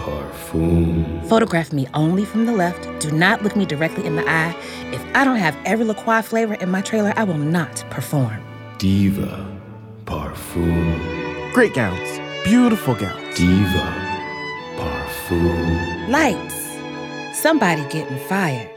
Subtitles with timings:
[0.00, 1.26] Parfum.
[1.28, 2.88] Photograph me only from the left.
[3.00, 4.56] Do not look me directly in the eye.
[4.92, 8.42] If I don't have every La Croix flavor in my trailer, I will not perform.
[8.78, 9.46] Diva
[10.06, 11.52] Parfum.
[11.52, 12.18] Great gowns.
[12.44, 13.36] Beautiful gowns.
[13.36, 13.86] Diva
[14.76, 16.08] Parfum.
[16.08, 16.56] Lights.
[17.38, 18.70] Somebody getting fired.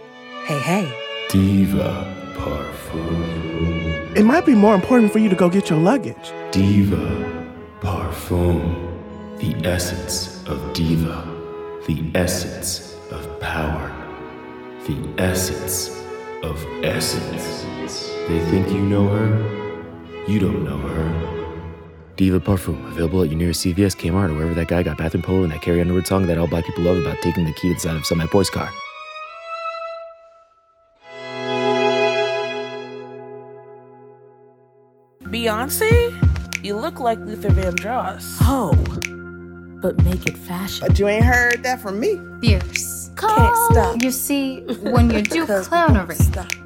[0.45, 0.91] Hey, hey.
[1.29, 4.13] Diva Parfum.
[4.17, 6.33] It might be more important for you to go get your luggage.
[6.51, 8.82] Diva Parfum.
[9.43, 11.27] The essence of diva.
[11.85, 13.91] The essence of power.
[14.87, 16.01] The essence
[16.43, 17.65] of essence.
[18.29, 20.23] They think you know her.
[20.29, 22.13] You don't know her.
[22.15, 25.21] Diva Parfum, available at your nearest CVS, Kmart, or wherever that guy got Bath and
[25.21, 27.67] Polo and that Carrie Underwood song that all black people love about taking the key
[27.67, 28.71] to the side of some boy's car.
[35.23, 36.17] Beyonce?
[36.63, 38.37] You look like Luther Vandross.
[38.39, 38.71] Oh,
[39.83, 40.87] but make it fashion.
[40.87, 42.17] But you ain't heard that from me.
[42.41, 43.11] Fierce.
[43.17, 44.01] Can't stop.
[44.01, 46.17] You see, when you do clownery,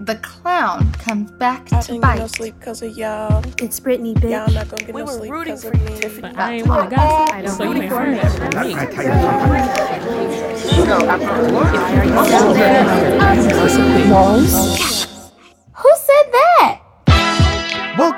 [0.06, 2.30] the clown comes back I to didn't get no bite.
[2.30, 3.44] sleep because of y'all.
[3.60, 4.30] It's Brittany, bitch.
[4.32, 6.00] Y'all not gonna get We no were sleep rooting 'cause for of you, me.
[6.00, 6.36] Tiffany.
[6.36, 7.34] I ain't wanna gossip.
[7.34, 8.16] Oh, I don't rooting for her.
[10.78, 10.86] Who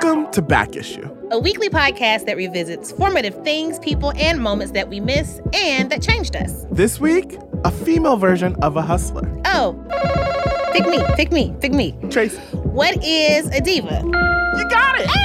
[0.02, 1.14] Welcome to Back Issue.
[1.30, 6.00] a weekly podcast that revisits formative things, people, and moments that we miss and that
[6.00, 6.64] changed us.
[6.70, 9.30] This week, a female version of a hustler.
[9.44, 9.74] Oh,
[10.72, 11.98] pick me, pick me, pick me.
[12.08, 12.38] Tracy.
[12.56, 14.00] What is a diva?
[14.56, 15.10] You got it!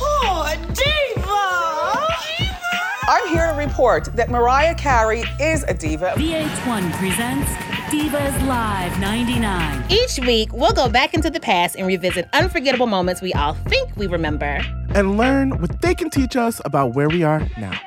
[0.00, 2.06] Oh diva!
[2.38, 2.80] Diva?
[3.10, 6.14] I'm here to report that Mariah Carey is a diva.
[6.16, 7.50] VH1 presents
[7.92, 9.84] Divas Live 99.
[9.90, 13.94] Each week, we'll go back into the past and revisit unforgettable moments we all think
[13.98, 14.62] we remember.
[14.94, 17.78] And learn what they can teach us about where we are now.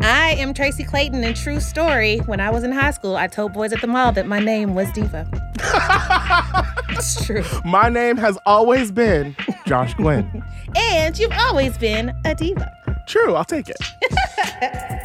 [0.00, 3.54] I am Tracy Clayton, and true story, when I was in high school, I told
[3.54, 5.26] boys at the mall that my name was Diva.
[6.90, 7.42] it's true.
[7.64, 9.34] My name has always been
[9.64, 10.44] Josh Glenn.
[10.76, 12.70] And you've always been a diva.
[13.08, 14.92] True, I'll take it.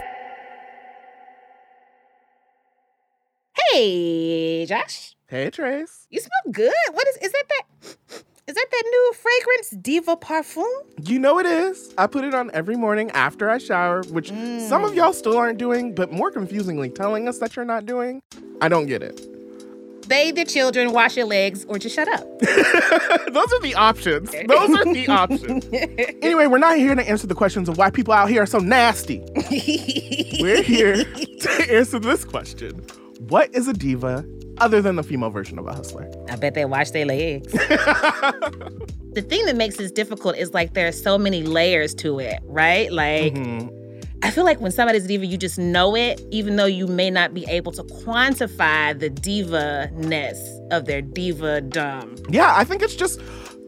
[3.70, 5.16] Hey, Josh.
[5.28, 6.08] Hey, Trace.
[6.10, 6.74] You smell good.
[6.94, 7.64] What is is that that
[8.48, 10.68] is that that new fragrance Diva Parfum?
[11.04, 11.94] You know it is.
[11.98, 14.96] I put it on every morning after I shower, which some of mm.
[14.96, 18.22] y'all still aren't doing, but more confusingly telling us that you're not doing.
[18.62, 19.28] I don't get it.
[20.08, 22.40] Bathe your children, wash your legs, or just shut up.
[22.40, 24.32] Those are the options.
[24.32, 25.66] Those are the options.
[26.22, 28.60] Anyway, we're not here to answer the questions of why people out here are so
[28.60, 29.20] nasty.
[30.40, 32.86] We're here to answer this question
[33.30, 34.26] What is a diva
[34.58, 36.10] other than the female version of a hustler?
[36.28, 37.52] I bet they wash their legs.
[37.52, 42.40] the thing that makes this difficult is like there are so many layers to it,
[42.46, 42.92] right?
[42.92, 43.70] Like mm-hmm.
[44.24, 47.12] I feel like when somebody's a diva, you just know it, even though you may
[47.12, 52.26] not be able to quantify the diva-ness of their divadom.
[52.28, 53.22] Yeah, I think it's just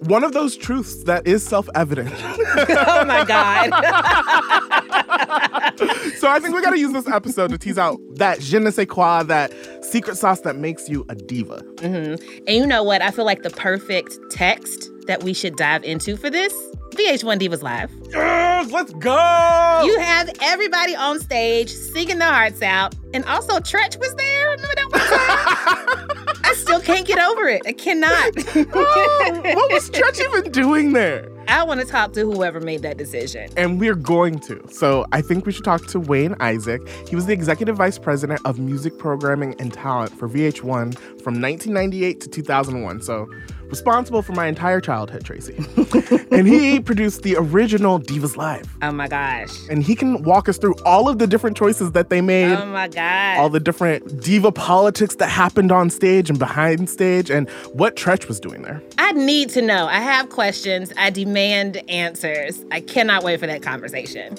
[0.07, 2.11] one of those truths that is self evident.
[2.15, 3.69] oh my God.
[6.17, 8.71] so I think we got to use this episode to tease out that je ne
[8.71, 9.51] sais quoi, that
[9.83, 11.61] secret sauce that makes you a diva.
[11.77, 12.43] Mm-hmm.
[12.47, 13.01] And you know what?
[13.01, 16.53] I feel like the perfect text that we should dive into for this
[16.95, 17.91] VH1 Divas Live.
[18.09, 19.81] Yes, let's go.
[19.83, 22.95] You have everybody on stage singing their hearts out.
[23.13, 24.49] And also, Treach was there.
[24.51, 27.63] Remember that one I still can't get over it.
[27.65, 28.11] I cannot.
[28.75, 31.29] oh, what was Treach even doing there?
[31.47, 33.49] I want to talk to whoever made that decision.
[33.57, 34.65] And we're going to.
[34.69, 36.81] So I think we should talk to Wayne Isaak.
[37.07, 42.21] He was the executive vice president of music programming and talent for VH1 from 1998
[42.21, 43.01] to 2001.
[43.01, 43.27] So
[43.73, 45.55] responsible for my entire childhood, Tracy.
[46.31, 48.67] and he produced the original Divas Live.
[48.83, 49.49] Oh my gosh.
[49.67, 52.53] And he can walk us through all of the different choices that they made.
[52.53, 53.39] Oh my God.
[53.39, 58.27] All the different diva politics that happened on stage and behind stage and what Treach
[58.27, 58.79] was doing there.
[58.99, 59.87] I need to know.
[59.87, 60.93] I have questions.
[60.95, 62.63] I demand answers.
[62.71, 64.37] I cannot wait for that conversation.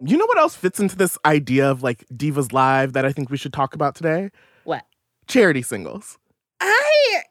[0.00, 3.30] You know what else fits into this idea of like Divas Live that I think
[3.30, 4.30] we should talk about today?
[4.64, 4.84] What?
[5.26, 6.18] Charity singles.
[6.60, 7.22] I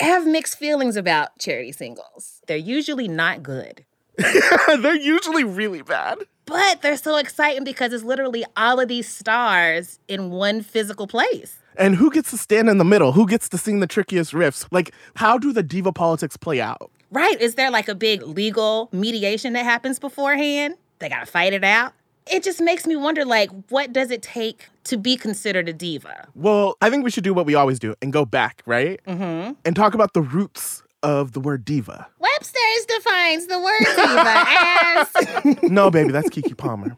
[0.00, 2.40] have mixed feelings about charity singles.
[2.46, 3.84] They're usually not good.
[4.16, 6.18] they're usually really bad.
[6.46, 11.58] But they're so exciting because it's literally all of these stars in one physical place.
[11.76, 13.12] And who gets to stand in the middle?
[13.12, 14.66] Who gets to sing the trickiest riffs?
[14.70, 16.90] Like, how do the diva politics play out?
[17.10, 17.38] Right.
[17.40, 20.76] Is there like a big legal mediation that happens beforehand?
[20.98, 21.92] They got to fight it out?
[22.30, 26.28] It just makes me wonder like what does it take to be considered a diva?
[26.34, 29.00] Well i think we should do what we always do and go back right?
[29.06, 29.52] Mm-hmm.
[29.64, 32.06] and talk about the roots of the word diva.
[32.18, 34.44] Webster's defines the word diva
[35.62, 36.96] as no baby that's keke palmer.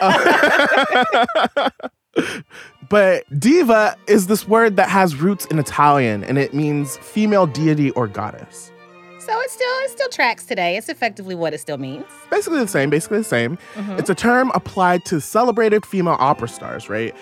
[0.00, 1.70] Uh,
[2.88, 7.90] but diva is this word that has roots in italian and it means female deity
[7.90, 8.70] or goddess
[9.26, 10.76] so it still it still tracks today.
[10.76, 12.04] It's effectively what it still means.
[12.30, 13.58] Basically the same, basically the same.
[13.74, 13.98] Mm-hmm.
[13.98, 17.14] It's a term applied to celebrated female opera stars, right?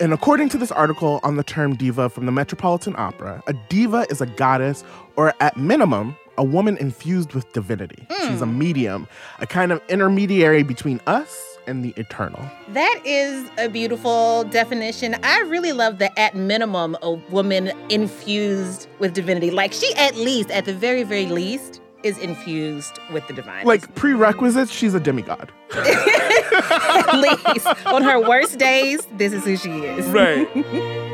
[0.00, 4.06] And according to this article on the term diva from the Metropolitan Opera, a diva
[4.10, 4.82] is a goddess
[5.16, 8.06] or at minimum a woman infused with divinity.
[8.08, 8.28] Mm.
[8.28, 8.58] She's a hmm.
[8.58, 9.06] medium,
[9.38, 12.44] a kind of intermediary between us and the eternal.
[12.68, 15.16] That is a beautiful definition.
[15.22, 19.50] I really love that at minimum, a woman infused with divinity.
[19.50, 23.64] Like she, at least, at the very, very least, is infused with the divine.
[23.64, 25.52] Like prerequisites, she's a demigod.
[25.74, 27.66] at least.
[27.86, 30.06] On her worst days, this is who she is.
[30.06, 31.08] Right.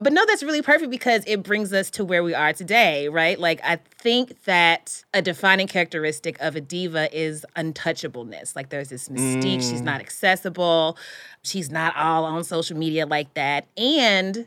[0.00, 3.38] But no, that's really perfect because it brings us to where we are today, right?
[3.38, 8.54] Like, I think that a defining characteristic of a diva is untouchableness.
[8.54, 9.56] Like, there's this mystique.
[9.56, 9.70] Mm.
[9.70, 10.96] She's not accessible.
[11.42, 13.66] She's not all on social media like that.
[13.76, 14.46] And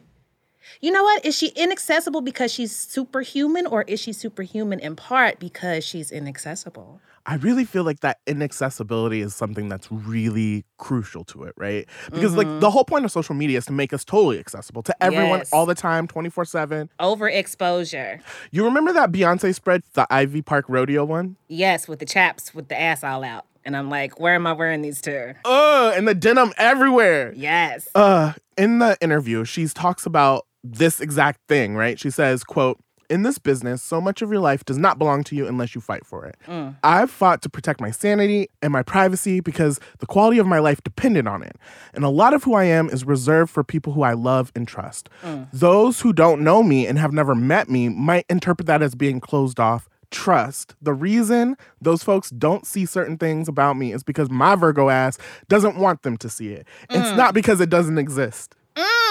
[0.82, 1.26] you know what?
[1.26, 7.02] Is she inaccessible because she's superhuman, or is she superhuman in part because she's inaccessible?
[7.26, 11.88] I really feel like that inaccessibility is something that's really crucial to it, right?
[12.12, 12.50] Because mm-hmm.
[12.50, 15.40] like the whole point of social media is to make us totally accessible to everyone
[15.40, 15.54] yes.
[15.54, 16.90] all the time, 24/7.
[17.00, 18.22] Overexposure.
[18.52, 21.36] You remember that Beyonce spread, the Ivy Park rodeo one?
[21.48, 23.46] Yes, with the chaps with the ass all out.
[23.64, 25.36] And I'm like, where am I wearing these to?
[25.46, 27.32] Uh, and the denim everywhere.
[27.36, 27.88] Yes.
[27.94, 32.00] Uh, in the interview, she talks about this exact thing, right?
[32.00, 32.80] She says, quote,
[33.12, 35.82] in this business, so much of your life does not belong to you unless you
[35.82, 36.38] fight for it.
[36.48, 36.78] Mm.
[36.82, 40.82] I've fought to protect my sanity and my privacy because the quality of my life
[40.82, 41.58] depended on it.
[41.94, 44.66] And a lot of who I am is reserved for people who I love and
[44.66, 45.10] trust.
[45.24, 45.50] Mm.
[45.52, 49.20] Those who don't know me and have never met me might interpret that as being
[49.20, 49.90] closed off.
[50.10, 50.76] Trust.
[50.82, 55.18] The reason those folks don't see certain things about me is because my Virgo ass
[55.50, 56.66] doesn't want them to see it.
[56.90, 57.02] Mm.
[57.02, 58.56] It's not because it doesn't exist.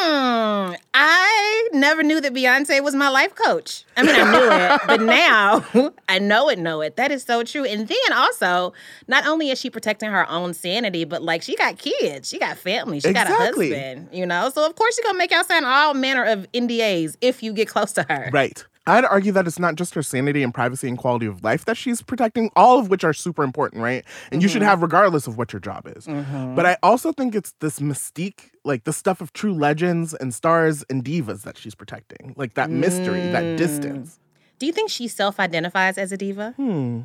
[0.00, 3.84] Mm, I never knew that Beyonce was my life coach.
[3.96, 5.64] I mean, I knew it, but now
[6.08, 6.96] I know it, know it.
[6.96, 7.64] That is so true.
[7.64, 8.72] And then also,
[9.08, 12.56] not only is she protecting her own sanity, but like she got kids, she got
[12.56, 13.36] family, she exactly.
[13.36, 14.50] got a husband, you know?
[14.50, 17.68] So, of course, she's gonna make y'all sign all manner of NDAs if you get
[17.68, 18.30] close to her.
[18.32, 18.64] Right.
[18.86, 21.76] I'd argue that it's not just her sanity and privacy and quality of life that
[21.76, 24.04] she's protecting, all of which are super important, right?
[24.04, 24.40] And mm-hmm.
[24.40, 24.70] you should mm-hmm.
[24.70, 26.06] have regardless of what your job is.
[26.06, 26.54] Mm-hmm.
[26.54, 30.82] But I also think it's this mystique, like the stuff of true legends and stars
[30.88, 33.32] and divas that she's protecting, like that mystery, mm.
[33.32, 34.18] that distance.
[34.58, 36.54] Do you think she self identifies as a diva?
[36.56, 37.02] Hmm.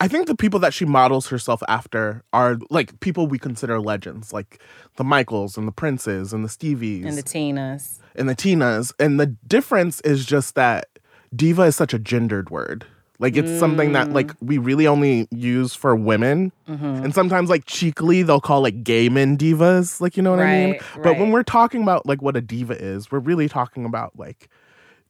[0.00, 4.32] I think the people that she models herself after are like people we consider legends,
[4.32, 4.60] like
[4.96, 8.92] the Michaels and the Princes and the Stevies and the Tinas and the Tinas.
[8.98, 10.88] And the difference is just that
[11.34, 12.86] diva is such a gendered word.
[13.20, 13.58] Like it's mm.
[13.60, 14.36] something that like mm.
[14.42, 16.52] we really only use for women.
[16.68, 17.04] Mm-hmm.
[17.04, 20.50] And sometimes like cheekily they'll call like gay men divas, like you know what right,
[20.50, 20.80] I mean?
[20.96, 21.18] But right.
[21.18, 24.48] when we're talking about like what a diva is, we're really talking about like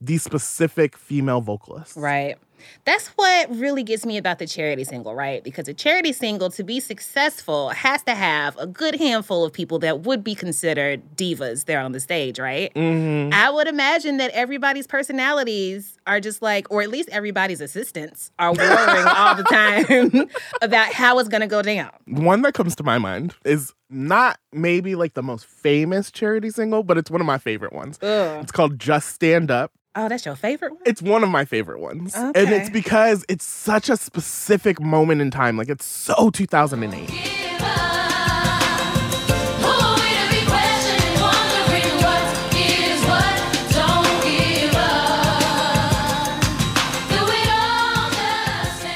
[0.00, 1.97] these specific female vocalists.
[1.97, 2.37] Right.
[2.85, 5.42] That's what really gets me about the charity single, right?
[5.42, 9.78] Because a charity single, to be successful, has to have a good handful of people
[9.80, 12.73] that would be considered divas there on the stage, right?
[12.75, 13.33] Mm-hmm.
[13.33, 18.52] I would imagine that everybody's personalities are just like, or at least everybody's assistants are
[18.54, 20.28] worrying all the time
[20.62, 21.90] about how it's gonna go down.
[22.06, 26.83] One that comes to my mind is not maybe like the most famous charity single,
[26.83, 27.99] but it's one of my favorite ones.
[28.02, 28.42] Ugh.
[28.42, 29.73] It's called Just Stand Up.
[29.97, 30.83] Oh, that's your favorite one?
[30.85, 32.14] It's one of my favorite ones.
[32.16, 32.62] And Okay.
[32.62, 35.56] it's because it's such a specific moment in time.
[35.56, 37.11] Like it's so 2008.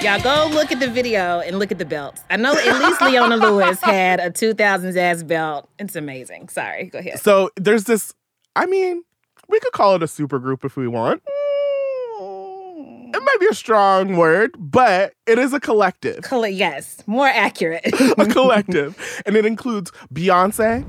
[0.01, 2.23] Y'all go look at the video and look at the belts.
[2.31, 5.69] I know at least Leona Lewis had a 2000s ass belt.
[5.79, 6.49] It's amazing.
[6.49, 7.19] Sorry, go ahead.
[7.19, 8.15] So there's this,
[8.57, 9.03] I mean,
[9.49, 11.21] we could call it a super group if we want.
[13.15, 16.23] It might be a strong word, but it is a collective.
[16.25, 17.87] Coll- yes, more accurate.
[18.19, 18.97] a collective.
[19.25, 20.85] And it includes Beyonce,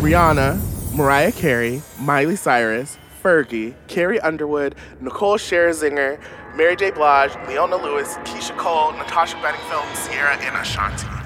[0.00, 6.20] Rihanna, Mariah Carey, Miley Cyrus, Fergie, Carrie Underwood, Nicole Scherzinger,
[6.56, 6.90] Mary J.
[6.90, 11.19] Blige, Leona Lewis, Keyshia Cole, Natasha Bedingfield, Ciara, and Ashanti.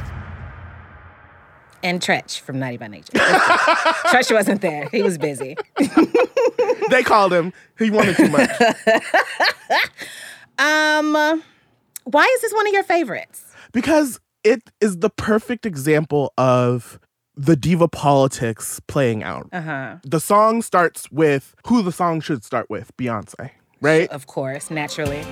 [1.84, 3.12] And Treach from Naughty by Nature.
[3.12, 4.88] Treach wasn't there.
[4.90, 5.56] He was busy.
[6.90, 7.52] They called him.
[7.78, 8.50] He wanted too much.
[10.58, 11.14] Um,
[12.04, 13.44] why is this one of your favorites?
[13.72, 17.00] because it is the perfect example of
[17.34, 19.48] the diva politics playing out.
[19.52, 19.96] Uh-huh.
[20.04, 23.50] The song starts with who the song should start with, Beyonce,
[23.80, 24.08] right?
[24.10, 25.22] Of course, naturally.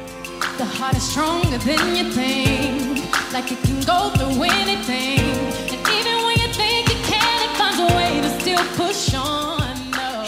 [0.59, 3.33] The heart is stronger than you think.
[3.33, 5.72] Like it can go through anything.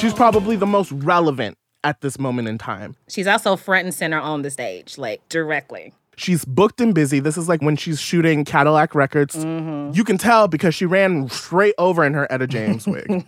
[0.05, 2.95] She's probably the most relevant at this moment in time.
[3.09, 5.95] She's also front and center on the stage, like directly.
[6.19, 7.21] She's booked and busy.
[7.21, 9.35] This is like when she's shooting Cadillac Records.
[9.35, 9.97] Mm-hmm.
[9.97, 13.25] You can tell because she ran straight over in her Etta James wig.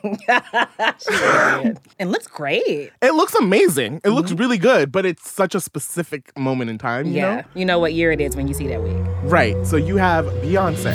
[1.99, 2.93] And looks great.
[3.01, 4.03] it looks amazing.
[4.05, 7.17] It looks really good, but it's such a specific moment in time, you Mm-hmm.
[7.17, 7.37] yeah.
[7.37, 7.45] know?
[7.55, 8.95] You know what year it is when you see that wig.
[9.25, 9.57] Right.
[9.67, 10.95] So you have Beyonce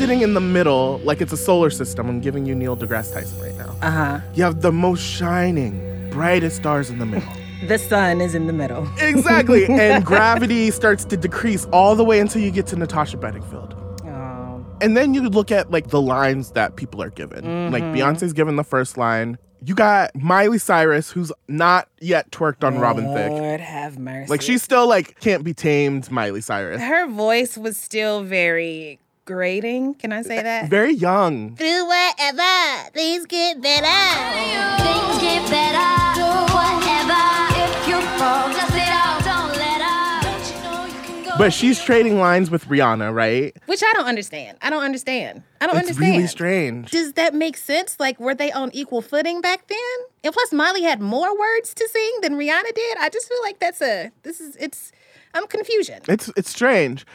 [0.00, 2.08] sitting in the middle like it's a solar system.
[2.08, 3.76] I'm giving you Neil deGrasse Tyson right now.
[3.82, 4.20] Uh-huh.
[4.34, 7.28] You have the most shining, brightest stars in the middle.
[7.68, 8.88] The sun is in the middle.
[8.98, 9.66] exactly.
[9.66, 13.74] And gravity starts to decrease all the way until you get to Natasha Bedingfield.
[14.06, 14.64] Oh.
[14.80, 17.70] And then you look at like the lines that people are given.
[17.70, 17.94] Like Mhm.
[17.94, 19.36] Beyonce's given the first line.
[19.62, 23.28] You got Miley Cyrus, who's not yet twerked on Robin Thicke.
[23.30, 24.30] Lord have mercy.
[24.30, 26.80] Like she's still like can't be tamed, Miley Cyrus.
[26.80, 28.98] her voice was still very
[29.30, 29.94] grating.
[29.94, 30.68] Can I say that?
[30.68, 31.50] Very young.
[31.50, 32.90] Do whatever.
[32.92, 34.00] Things get better.
[34.82, 36.18] Things get better.
[36.18, 37.22] Do whatever.
[37.62, 39.22] If you fall, just it out.
[39.22, 40.22] Don't let up.
[40.24, 41.38] Don't you know you can go.
[41.38, 43.56] But she's trading lines with Rihanna, right?
[43.66, 44.58] Which I don't understand.
[44.62, 45.44] I don't understand.
[45.60, 45.88] I don't understand.
[45.88, 46.16] it's understand.
[46.16, 46.90] really strange.
[46.90, 48.00] Does that make sense?
[48.00, 49.78] Like, were they on equal footing back then?
[50.24, 52.98] And plus, Miley had more words to sing than Rihanna did.
[52.98, 54.90] I just feel like that's a, this is, it's,
[55.34, 56.00] I'm confusion.
[56.08, 57.06] It's it's strange.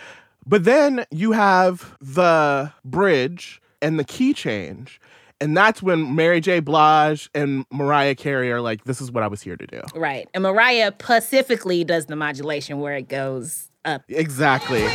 [0.48, 5.02] But then you have the bridge and the key change.
[5.42, 6.60] And that's when Mary J.
[6.60, 9.82] Blige and Mariah Carey are like, this is what I was here to do.
[9.96, 10.30] Right.
[10.34, 14.04] And Mariah pacifically does the modulation where it goes up.
[14.08, 14.86] Exactly.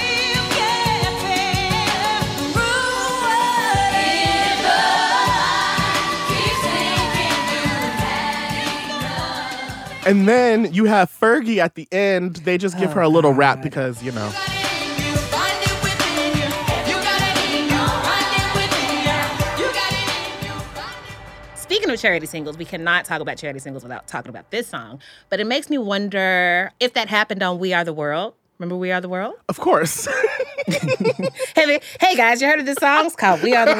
[10.06, 12.36] And then you have Fergie at the end.
[12.36, 14.32] They just give her a little rap oh, because, you know.
[21.70, 24.98] Speaking of charity singles, we cannot talk about charity singles without talking about this song.
[25.28, 28.34] But it makes me wonder if that happened on We Are the World.
[28.58, 29.36] Remember We Are the World?
[29.48, 30.08] Of course.
[30.66, 33.06] hey, hey guys, you heard of this song?
[33.06, 33.76] It's called We Are the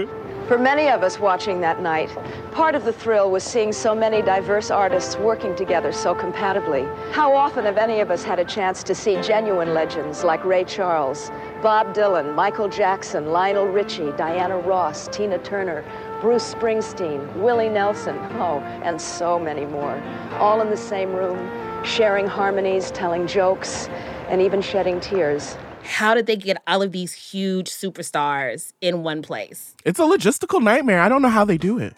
[0.00, 0.18] World.
[0.48, 2.10] For many of us watching that night,
[2.52, 6.82] part of the thrill was seeing so many diverse artists working together so compatibly.
[7.12, 10.64] How often have any of us had a chance to see genuine legends like Ray
[10.64, 11.30] Charles,
[11.64, 15.82] Bob Dylan, Michael Jackson, Lionel Richie, Diana Ross, Tina Turner,
[16.20, 19.98] Bruce Springsteen, Willie Nelson, oh, and so many more,
[20.34, 21.38] all in the same room,
[21.82, 23.88] sharing harmonies, telling jokes,
[24.28, 25.56] and even shedding tears.
[25.84, 29.74] How did they get all of these huge superstars in one place?
[29.86, 31.00] It's a logistical nightmare.
[31.00, 31.94] I don't know how they do it.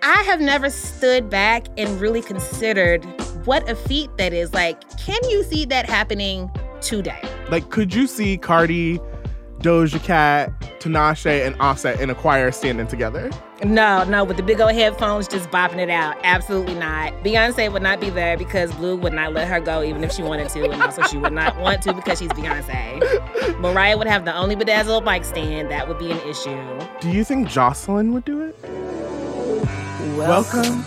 [0.00, 3.04] I have never stood back and really considered
[3.46, 4.54] what a feat that is.
[4.54, 6.48] Like, can you see that happening
[6.80, 7.20] today?
[7.50, 9.00] Like, could you see Cardi,
[9.60, 13.30] Doja Cat, Tinashe and Offset in a choir standing together.
[13.64, 16.16] No, no, with the big old headphones just bopping it out.
[16.22, 17.12] Absolutely not.
[17.24, 20.22] Beyonce would not be there because Blue would not let her go even if she
[20.22, 20.70] wanted to.
[20.70, 23.58] And also, she would not want to because she's Beyonce.
[23.60, 25.70] Mariah would have the only bedazzled mic stand.
[25.70, 26.80] That would be an issue.
[27.00, 28.56] Do you think Jocelyn would do it?
[30.16, 30.84] Welcome,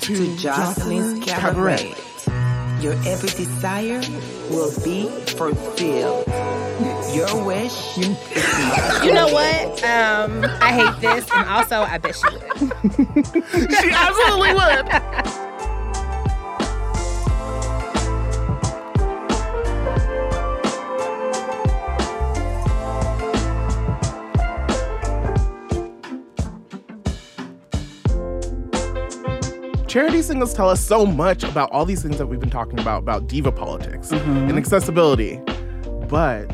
[0.00, 1.94] to, to Jocelyn's Cabaret.
[2.82, 4.00] Your every desire
[4.50, 6.26] will be fulfilled.
[7.14, 7.96] Your wish.
[7.96, 9.84] You know what?
[9.84, 12.42] Um, I hate this, and also I bet she would.
[13.70, 15.48] she absolutely would.
[29.92, 33.02] charity singles tell us so much about all these things that we've been talking about
[33.02, 34.48] about diva politics mm-hmm.
[34.48, 35.36] and accessibility.
[36.08, 36.48] But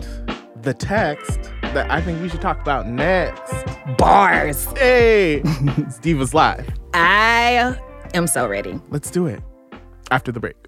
[0.63, 3.55] the text that i think we should talk about next.
[3.97, 4.65] Bars.
[4.77, 6.69] Hey it's divas live.
[6.95, 7.79] I
[8.13, 8.81] am so ready.
[8.91, 9.41] Let's do it.
[10.11, 10.68] After the break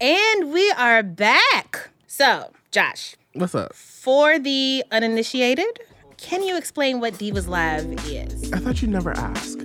[0.00, 1.88] And we are back.
[2.06, 3.16] So, Josh.
[3.32, 3.74] What's up?
[3.74, 5.80] For the uninitiated,
[6.18, 8.52] can you explain what Divas Live is?
[8.52, 9.58] I thought you'd never ask.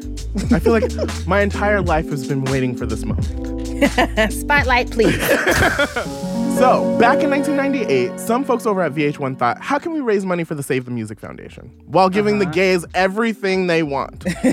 [0.52, 0.90] I feel like
[1.28, 4.32] my entire life has been waiting for this moment.
[4.32, 5.18] Spotlight, please.
[6.58, 10.44] So, back in 1998, some folks over at VH1 thought, how can we raise money
[10.44, 12.52] for the Save the Music Foundation while giving uh-huh.
[12.52, 14.24] the gays everything they want?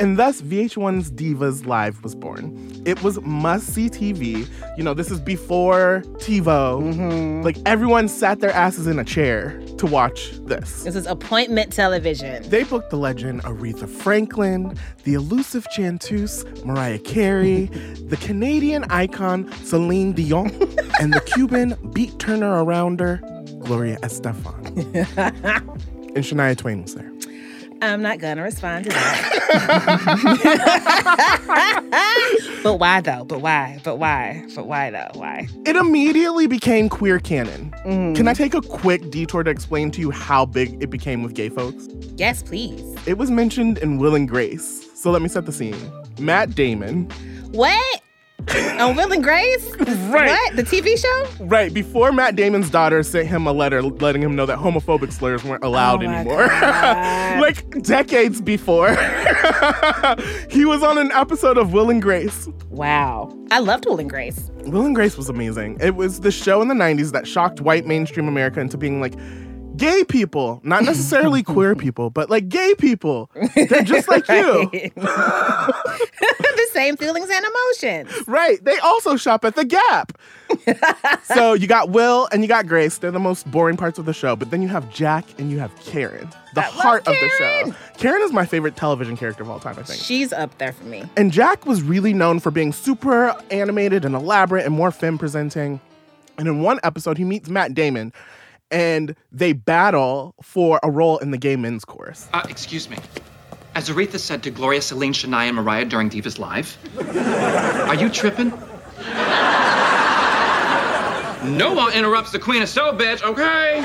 [0.00, 2.82] and thus, VH1's Divas Live was born.
[2.86, 4.48] It was must see TV.
[4.78, 6.94] You know, this is before TiVo.
[6.94, 7.42] Mm-hmm.
[7.42, 10.84] Like, everyone sat their asses in a chair to watch this.
[10.84, 12.48] This is appointment television.
[12.48, 17.66] They booked the legend Aretha Franklin, the elusive chanteuse Mariah Carey,
[18.06, 20.35] the Canadian icon Celine Dion
[21.00, 23.20] and the Cuban beat turner around her,
[23.60, 24.76] Gloria Estefan.
[26.14, 27.10] and Shania Twain was there.
[27.82, 29.32] I'm not gonna respond to that.
[32.62, 33.24] but why though?
[33.24, 33.80] But why?
[33.84, 34.46] But why?
[34.54, 35.10] But why though?
[35.14, 35.46] Why?
[35.66, 37.74] It immediately became queer canon.
[37.84, 38.16] Mm.
[38.16, 41.34] Can I take a quick detour to explain to you how big it became with
[41.34, 41.86] gay folks?
[42.16, 42.82] Yes, please.
[43.06, 44.88] It was mentioned in Will and Grace.
[44.94, 45.76] So let me set the scene.
[46.18, 47.10] Matt Damon.
[47.50, 48.02] What?
[48.76, 49.74] on oh, Will and Grace?
[49.76, 50.28] Right.
[50.28, 50.56] What?
[50.56, 51.44] The TV show?
[51.44, 51.72] Right.
[51.72, 55.64] Before Matt Damon's daughter sent him a letter letting him know that homophobic slurs weren't
[55.64, 56.46] allowed oh anymore.
[56.46, 58.90] like decades before.
[60.50, 62.48] he was on an episode of Will and Grace.
[62.68, 63.36] Wow.
[63.50, 64.50] I loved Will and Grace.
[64.66, 65.78] Will and Grace was amazing.
[65.80, 69.14] It was the show in the 90s that shocked white mainstream America into being like,
[69.76, 73.30] gay people, not necessarily queer people, but like gay people.
[73.54, 74.70] They're just like you.
[74.96, 78.28] the same feelings and emotions.
[78.28, 78.62] Right.
[78.64, 80.18] They also shop at the Gap.
[81.24, 82.98] so you got Will and you got Grace.
[82.98, 84.36] They're the most boring parts of the show.
[84.36, 87.74] But then you have Jack and you have Karen, the heart of the show.
[87.98, 90.00] Karen is my favorite television character of all time, I think.
[90.00, 91.04] She's up there for me.
[91.16, 95.80] And Jack was really known for being super animated and elaborate and more femme presenting.
[96.38, 98.12] And in one episode, he meets Matt Damon
[98.70, 102.28] and they battle for a role in the gay men's chorus.
[102.32, 102.96] Uh, excuse me.
[103.74, 106.78] As Aretha said to Gloria, Celine, Shania, and Mariah during Divas Live,
[107.88, 108.50] are you tripping?
[111.46, 113.82] No one interrupts the queen of soul, bitch, okay?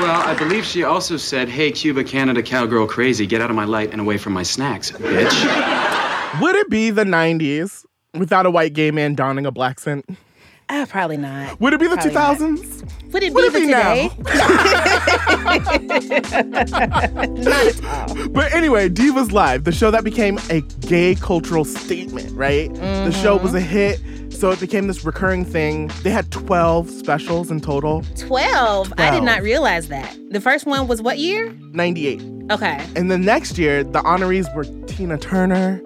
[0.00, 3.64] Well, I believe she also said, hey, Cuba, Canada, cowgirl crazy, get out of my
[3.64, 6.40] light and away from my snacks, bitch.
[6.40, 7.84] Would it be the 90s
[8.16, 10.08] without a white gay man donning a black scent?
[10.70, 11.58] Uh, probably not.
[11.60, 12.82] Would it be the 2000s?
[12.82, 13.12] not.
[13.12, 14.10] Would it Would be it the be today?
[18.18, 18.28] all.
[18.28, 22.72] But anyway, Divas Live, the show that became a gay cultural statement, right?
[22.74, 23.98] The show was a hit,
[24.30, 25.90] so it became this recurring thing.
[26.02, 28.92] They had 12 specials in total, 12.
[28.98, 30.14] I did not realize that.
[30.30, 31.50] The first one was what year?
[31.72, 32.20] 98.
[32.50, 32.86] Okay.
[32.94, 35.80] And the next year, the honorees were Tina Turner,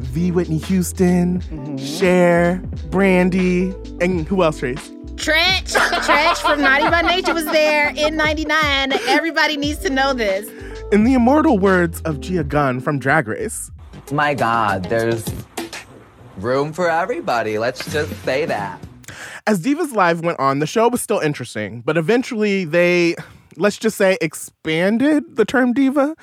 [0.00, 0.30] V.
[0.30, 1.76] Whitney Houston, mm-hmm.
[1.76, 4.90] Cher, Brandy, and who else, Trace?
[5.14, 5.74] Treach.
[5.74, 8.92] Treach from Naughty by Nature was there in 99.
[9.08, 10.48] Everybody needs to know this.
[10.92, 13.70] In the immortal words of Gia Gunn from Drag Race,
[14.12, 15.24] My God, there's
[16.38, 17.58] room for everybody.
[17.58, 18.80] Let's just say that.
[19.46, 23.16] as Divas Live went on, the show was still interesting, but eventually they,
[23.56, 26.14] let's just say, expanded the term diva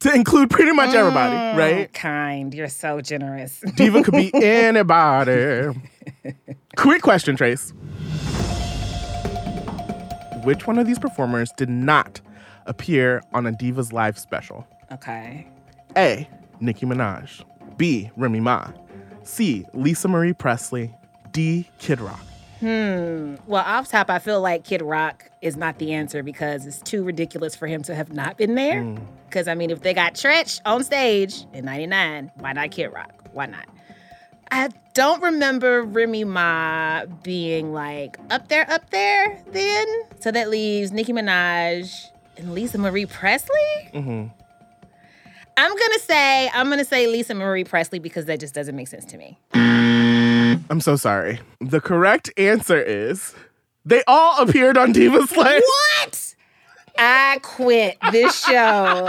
[0.00, 1.92] to include pretty much everybody, right?
[1.92, 2.54] Kind.
[2.54, 3.60] You're so generous.
[3.74, 5.78] Diva could be anybody.
[6.76, 7.72] Quick question, Trace.
[10.44, 12.20] Which one of these performers did not
[12.66, 14.66] appear on a Divas Live special?
[14.92, 15.46] Okay.
[15.96, 16.28] A.
[16.60, 17.44] Nicki Minaj.
[17.76, 18.10] B.
[18.16, 18.68] Remy Ma.
[19.24, 19.64] C.
[19.74, 20.94] Lisa Marie Presley.
[21.32, 21.68] D.
[21.78, 22.20] Kid Rock.
[22.60, 23.36] Hmm.
[23.46, 27.04] Well, off top, I feel like Kid Rock is not the answer because it's too
[27.04, 28.82] ridiculous for him to have not been there.
[28.82, 29.00] Mm.
[29.28, 33.12] Because, I mean, if they got Treach on stage in 99, why not Kid Rock?
[33.32, 33.66] Why not?
[34.50, 39.86] I don't remember Remy Ma being like up there, up there then.
[40.20, 41.94] So that leaves Nicki Minaj
[42.36, 43.90] and Lisa Marie Presley.
[43.92, 44.26] Mm-hmm.
[45.58, 49.04] I'm gonna say I'm gonna say Lisa Marie Presley because that just doesn't make sense
[49.06, 49.38] to me.
[49.54, 51.40] I'm so sorry.
[51.60, 53.34] The correct answer is
[53.84, 55.62] they all appeared on Divas Live.
[55.62, 56.27] What?
[56.98, 59.08] I quit this show.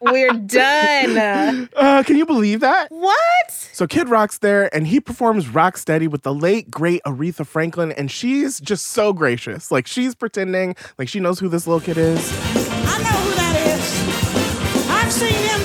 [0.00, 1.68] We're done.
[1.76, 2.90] Uh, can you believe that?
[2.90, 3.50] What?
[3.50, 7.92] So Kid Rock's there and he performs Rock Steady with the late great Aretha Franklin
[7.92, 9.70] and she's just so gracious.
[9.70, 12.18] Like she's pretending like she knows who this little kid is.
[12.18, 14.90] I know who that is.
[14.90, 15.59] I've seen him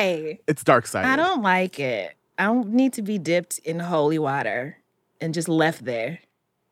[0.00, 0.38] Why?
[0.46, 1.04] It's Dark Side.
[1.04, 2.16] I don't like it.
[2.38, 4.78] I don't need to be dipped in holy water
[5.20, 6.20] and just left there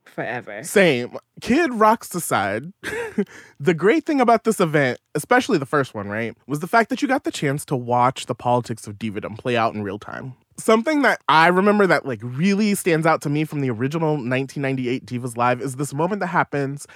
[0.05, 0.63] forever.
[0.65, 1.17] Same.
[1.41, 2.73] Kid Rock's aside,
[3.61, 7.03] the great thing about this event, especially the first one, right, was the fact that
[7.03, 10.35] you got the chance to watch the politics of divadom play out in real time.
[10.57, 15.07] Something that I remember that like really stands out to me from the original 1998
[15.07, 16.87] Divas Live is this moment that happens.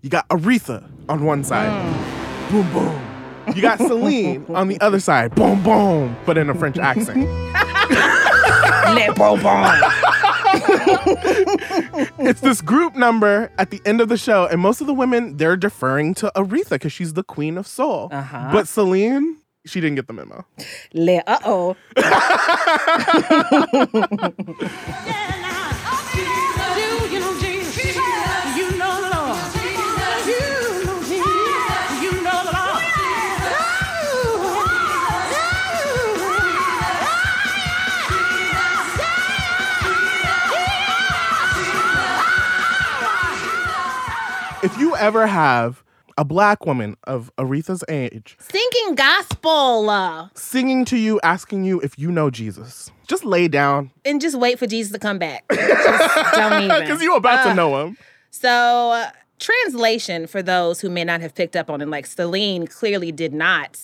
[0.00, 2.50] You got Aretha on one side, mm.
[2.50, 3.11] boom boom.
[3.54, 7.20] You got Celine on the other side, boom boom, but in a French accent.
[7.20, 7.26] Le
[9.14, 9.80] bonbon.
[12.18, 15.36] it's this group number at the end of the show, and most of the women
[15.36, 18.08] they're deferring to Aretha because she's the queen of soul.
[18.12, 18.50] Uh-huh.
[18.52, 20.44] But Celine, she didn't get the memo.
[20.94, 21.76] Le uh oh.
[45.02, 45.82] ever have
[46.16, 51.98] a black woman of Aretha's age Singing gospel uh, singing to you, asking you if
[51.98, 55.44] you know Jesus, just lay down and just wait for Jesus to come back.
[56.34, 56.80] Don't even.
[56.80, 57.96] because you're about to Uh, know him.
[58.30, 58.48] So,
[58.92, 59.10] uh,
[59.40, 63.32] translation for those who may not have picked up on it, like Celine clearly did
[63.32, 63.78] not.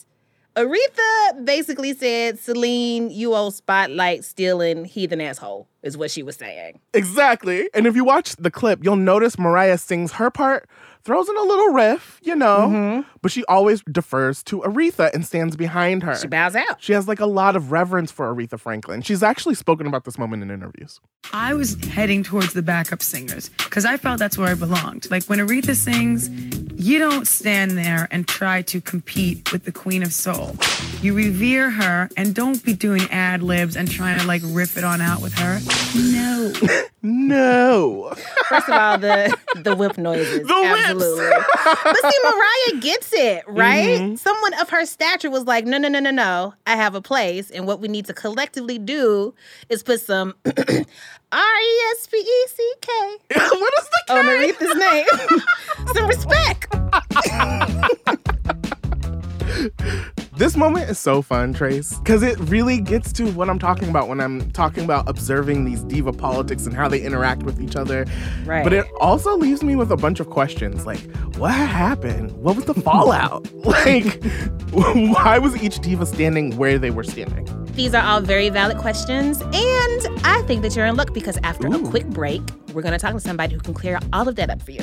[0.57, 6.81] Aretha basically said, Celine, you old spotlight stealing heathen asshole, is what she was saying.
[6.95, 7.71] Exactly.
[7.75, 10.69] And if you watch the clip, you'll notice Mariah sings her part
[11.09, 13.09] throws in a little riff, you know, Mm-hmm.
[13.23, 16.15] but she always defers to Aretha and stands behind her.
[16.15, 16.83] She bows out.
[16.83, 19.01] She has like a lot of reverence for Aretha Franklin.
[19.01, 21.01] She's actually spoken about this moment in interviews.
[21.33, 25.11] I was heading towards the backup singers because I felt that's where I belonged.
[25.11, 26.29] Like when Aretha sings,
[26.79, 30.57] you don't stand there and try to compete with the Queen of Soul.
[31.01, 34.85] You revere her and don't be doing ad libs and trying to like riff it
[34.85, 35.59] on out with her.
[35.97, 36.53] No.
[37.03, 38.13] no.
[38.49, 40.47] First of all, the the whip noises.
[40.47, 40.98] The whips.
[41.03, 41.31] Absolutely.
[41.85, 44.01] but see, Mariah gets it, right?
[44.01, 44.19] Mhm.
[44.19, 46.55] Someone of her stature was like, no, no, no, no, no.
[46.67, 47.51] I have a place.
[47.51, 49.35] And what we need to collectively do
[49.69, 53.17] is put some R E S P E C K.
[53.39, 54.15] What is the K?
[54.19, 55.07] On Aretha's name.
[55.95, 56.67] some respect.
[60.39, 64.07] This moment is so fun, Trace, because it really gets to what I'm talking about
[64.07, 68.07] when I'm talking about observing these diva politics and how they interact with each other.
[68.45, 68.63] Right.
[68.63, 71.01] But it also leaves me with a bunch of questions like,
[71.37, 72.31] what happened?
[72.33, 73.53] What was the fallout?
[73.65, 74.23] like,
[74.73, 77.47] why was each diva standing where they were standing?
[77.73, 79.41] These are all very valid questions.
[79.41, 82.99] And I think that you're in luck because after a quick break, we're going to
[82.99, 84.83] talk to somebody who can clear all of that up for you.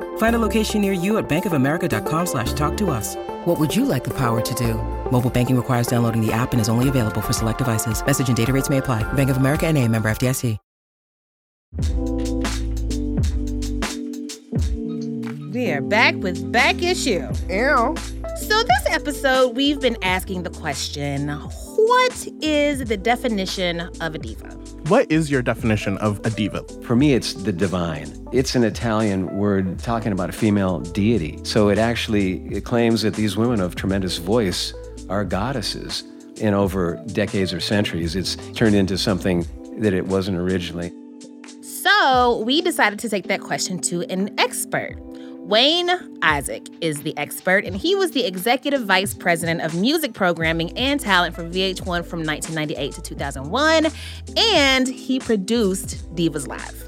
[0.21, 3.15] Find a location near you at bankofamerica.com slash talk to us.
[3.45, 4.75] What would you like the power to do?
[5.11, 8.05] Mobile banking requires downloading the app and is only available for select devices.
[8.05, 9.01] Message and data rates may apply.
[9.13, 10.59] Bank of America and a member FDIC.
[15.53, 17.27] We are back with Back Issue.
[17.49, 17.95] Ew.
[18.37, 24.60] So, this episode, we've been asking the question what is the definition of a diva?
[24.87, 26.63] What is your definition of a diva?
[26.83, 28.27] For me, it's the divine.
[28.33, 31.39] It's an Italian word talking about a female deity.
[31.43, 34.73] So it actually it claims that these women of tremendous voice
[35.09, 36.03] are goddesses.
[36.41, 39.45] And over decades or centuries, it's turned into something
[39.77, 40.91] that it wasn't originally.
[41.61, 44.95] So, we decided to take that question to an expert.
[45.51, 50.71] Wayne Isaak is the expert, and he was the executive vice president of music programming
[50.77, 53.87] and talent for VH1 from 1998 to 2001,
[54.37, 56.87] and he produced Divas Live.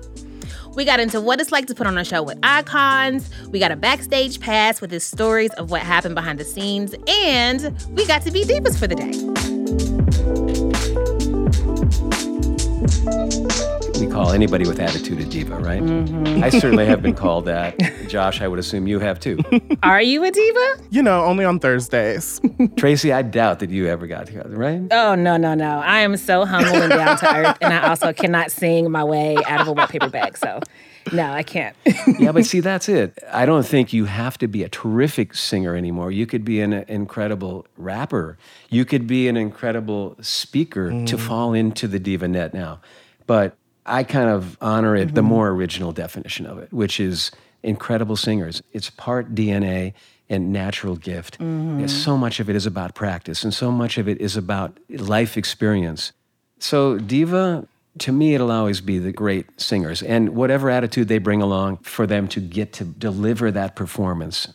[0.78, 3.30] We got into what it's like to put on a show with icons.
[3.50, 7.78] We got a backstage pass with his stories of what happened behind the scenes, and
[7.90, 9.12] we got to be divas for the day.
[14.00, 15.82] We call anybody with attitude a diva, right?
[16.44, 17.78] I certainly have been called that.
[18.10, 19.40] Josh, I would assume you have too.
[19.82, 20.78] Are you a diva?
[20.90, 22.42] You know, only on Thursdays.
[22.76, 24.82] Tracy, I doubt that you ever got here, right?
[24.92, 25.80] Oh, no, no, no.
[25.80, 29.38] I am so humble and down to earth, and I also cannot sing my way
[29.46, 30.38] out of a wet paper bag.
[30.38, 30.60] So,
[31.14, 31.76] no, I can't.
[32.20, 33.18] yeah, but see, that's it.
[33.32, 36.12] I don't think you have to be a terrific singer anymore.
[36.12, 38.38] You could be an incredible rapper.
[38.70, 41.08] You could be an incredible speaker Mm.
[41.08, 42.80] to fall into the diva net now.
[43.26, 45.30] But I kind of honor it, the Mm-hmm.
[45.30, 47.32] more original definition of it, which is
[47.64, 48.62] incredible singers.
[48.72, 49.94] It's part DNA
[50.30, 51.38] and natural gift.
[51.40, 51.82] Mm-hmm.
[51.82, 54.78] Yeah, so much of it is about practice, and so much of it is about
[54.90, 56.14] life experience.
[56.60, 57.68] So, diva,
[58.00, 62.08] to me, it'll always be the great singers, and whatever attitude they bring along for
[62.08, 64.54] them to get to deliver that performance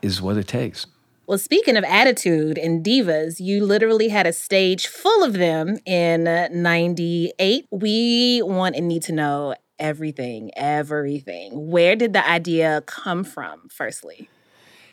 [0.00, 0.86] is what it takes.
[1.32, 6.28] Well, speaking of attitude and divas, you literally had a stage full of them in
[6.28, 7.66] uh, 98.
[7.70, 11.70] We want and need to know everything, everything.
[11.70, 14.28] Where did the idea come from, firstly?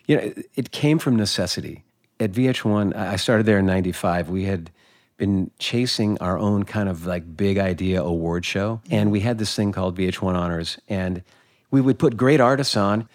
[0.08, 1.84] You know, it- came from necessity.
[2.22, 4.30] At VH1, I I started there in 95.
[4.30, 4.72] We had
[5.18, 8.80] been chasing our own kind of like big idea award show.
[8.90, 10.80] And we had this thing called VH1 Honors.
[10.88, 11.22] And
[11.70, 13.10] we would put great artists on,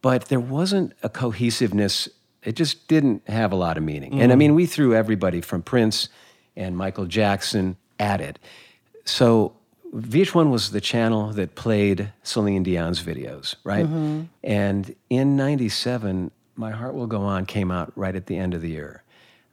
[0.00, 2.08] but there wasn't a cohesiveness.
[2.44, 4.20] It just didn't have a lot of meaning.
[4.20, 4.38] And I Mm.
[4.38, 6.08] mean, we threw everybody from Prince
[6.56, 8.38] and Michael Jackson at it.
[9.04, 9.52] So
[9.94, 13.86] VH1 was the channel that played Celine Dion's videos, right?
[13.86, 14.26] Mhm.
[14.42, 18.60] And in 97, My Heart Will Go On came out right at the end of
[18.62, 18.98] the year.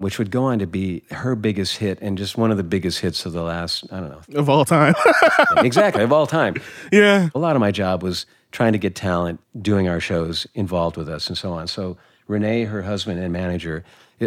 [0.02, 3.02] which would go on to be her biggest hit and just one of the biggest
[3.02, 4.39] hits of the last, I don't know.
[4.39, 4.93] Of all time.
[5.58, 6.56] exactly, of all time.
[6.93, 7.28] Yeah.
[7.36, 11.10] A lot of my job was trying to get talent doing our shows involved with
[11.10, 11.67] us and so on.
[11.67, 11.97] So
[12.29, 13.83] Renee, her husband and manager,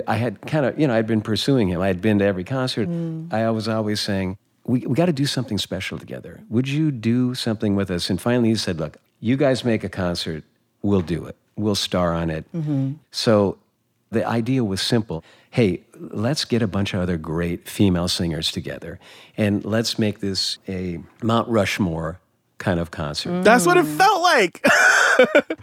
[0.06, 1.80] I had kind of, you know, I'd been pursuing him.
[1.80, 2.88] I had been to every concert.
[3.30, 6.40] I was always saying, we, we got to do something special together.
[6.50, 8.10] Would you do something with us?
[8.10, 10.44] And finally he said, look, you guys make a concert,
[10.82, 11.36] we'll do it.
[11.56, 12.50] We'll star on it.
[12.52, 12.92] Mm-hmm.
[13.10, 13.58] So
[14.10, 15.24] the idea was simple.
[15.50, 18.98] Hey, let's get a bunch of other great female singers together
[19.36, 22.18] and let's make this a Mount Rushmore
[22.62, 23.42] kind of concert.
[23.42, 24.64] That's what it felt like.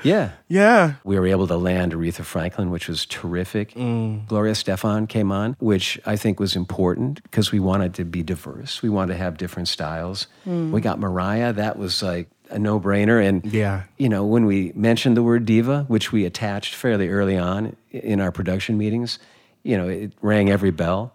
[0.04, 0.32] Yeah.
[0.48, 0.94] Yeah.
[1.04, 3.74] We were able to land Aretha Franklin, which was terrific.
[3.74, 8.82] Gloria Estefan came on, which I think was important because we wanted to be diverse.
[8.82, 10.28] We wanted to have different styles.
[10.48, 10.72] Mm.
[10.72, 11.52] We got Mariah.
[11.52, 13.22] That was like a no brainer.
[13.28, 13.84] And, Yeah.
[13.98, 18.22] you know, when we mentioned the word diva, which we attached fairly early on in
[18.22, 19.20] our production meetings,
[19.64, 21.12] you know, it rang every bell.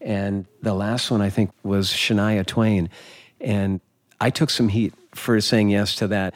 [0.00, 2.88] And the last one, I think, was Shania Twain.
[3.40, 3.80] And
[4.20, 6.34] I took some heat for saying yes to that,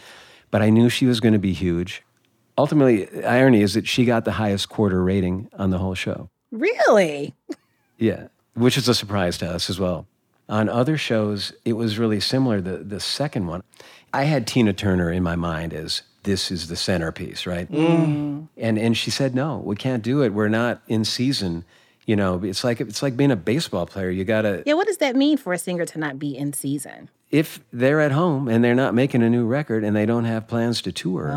[0.51, 2.03] but I knew she was going to be huge.
[2.59, 6.31] Ultimately, the irony is that she got the highest quarter rating on the whole show.
[6.51, 7.35] Really?
[7.99, 10.07] Yeah, which is a surprise to us as well.
[10.49, 12.61] On other shows, it was really similar.
[12.61, 13.62] The, the second one,
[14.12, 17.71] I had Tina Turner in my mind as this is the centerpiece, right?
[17.71, 18.49] Mm.
[18.57, 20.31] And and she said, no, we can't do it.
[20.31, 21.65] We're not in season.
[22.05, 24.11] You know, it's like it's like being a baseball player.
[24.11, 27.09] You gotta Yeah, what does that mean for a singer to not be in season?
[27.31, 30.47] If they're at home and they're not making a new record and they don't have
[30.47, 31.29] plans to tour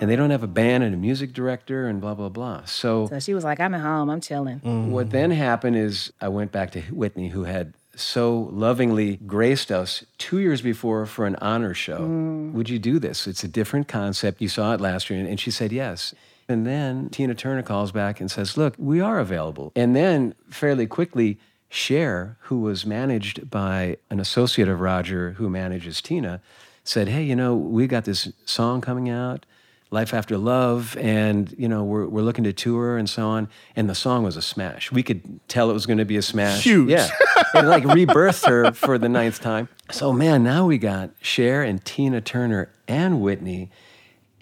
[0.00, 2.64] and they don't have a band and a music director and blah blah blah.
[2.64, 4.60] So So she was like, I'm at home, I'm chilling.
[4.60, 4.90] Mm-hmm.
[4.90, 10.04] what then happened is I went back to Whitney, who had so lovingly graced us
[10.18, 12.00] two years before for an honor show.
[12.00, 12.52] Mm.
[12.52, 13.26] Would you do this?
[13.26, 14.40] It's a different concept.
[14.40, 15.24] You saw it last year.
[15.24, 16.14] And she said yes.
[16.48, 19.72] And then Tina Turner calls back and says, Look, we are available.
[19.76, 21.38] And then fairly quickly,
[21.70, 26.42] Cher, who was managed by an associate of Roger who manages Tina,
[26.84, 29.46] said, Hey, you know, we got this song coming out.
[29.92, 33.48] Life After Love, and you know we're we're looking to tour and so on.
[33.74, 34.92] And the song was a smash.
[34.92, 36.62] We could tell it was going to be a smash.
[36.62, 36.90] Huge.
[36.90, 37.08] yeah.
[37.54, 39.68] It like rebirthed her for the ninth time.
[39.90, 43.70] So man, now we got Cher and Tina Turner and Whitney.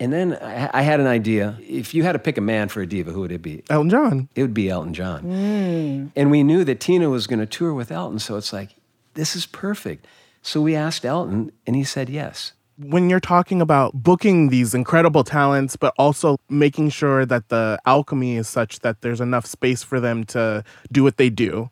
[0.00, 1.58] And then I, I had an idea.
[1.60, 3.62] If you had to pick a man for a diva, who would it be?
[3.68, 4.28] Elton John.
[4.34, 5.22] It would be Elton John.
[5.24, 6.12] Mm.
[6.14, 8.76] And we knew that Tina was going to tour with Elton, so it's like
[9.14, 10.06] this is perfect.
[10.42, 12.52] So we asked Elton, and he said yes.
[12.78, 18.36] when you're talking about booking these incredible talents, but also making sure that the alchemy
[18.36, 21.68] is such that there's enough space for them to do what they do,